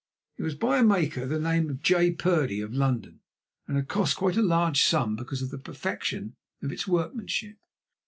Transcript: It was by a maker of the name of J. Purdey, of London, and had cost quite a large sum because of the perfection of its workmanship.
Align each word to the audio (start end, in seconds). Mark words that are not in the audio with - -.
It 0.37 0.41
was 0.41 0.55
by 0.55 0.79
a 0.79 0.83
maker 0.83 1.21
of 1.21 1.29
the 1.29 1.39
name 1.39 1.69
of 1.69 1.83
J. 1.83 2.09
Purdey, 2.09 2.59
of 2.59 2.73
London, 2.73 3.19
and 3.67 3.77
had 3.77 3.87
cost 3.87 4.17
quite 4.17 4.35
a 4.35 4.41
large 4.41 4.81
sum 4.83 5.15
because 5.15 5.43
of 5.43 5.51
the 5.51 5.59
perfection 5.59 6.33
of 6.63 6.71
its 6.71 6.87
workmanship. 6.87 7.59